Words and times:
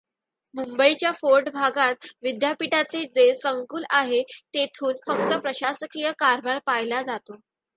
मुंबईच्याच 0.53 1.15
Fort 1.15 1.49
भागात 1.53 2.07
विद्यापीठाचे 2.23 3.03
जे 3.15 3.33
संकुल 3.35 3.83
आहे 3.91 4.21
तेथून 4.53 4.95
फक्त 5.07 5.33
प्रशासकीय 5.37 6.11
कारभार 6.19 6.59
पाहिला 6.65 7.01
जातो. 7.01 7.39